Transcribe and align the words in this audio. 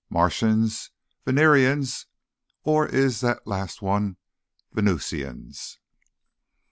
Martians? 0.09 0.89
Venerians? 1.25 2.07
Or 2.63 2.87
is 2.87 3.19
that 3.21 3.45
last 3.45 3.83
one 3.83 4.17
Venusians?" 4.71 5.77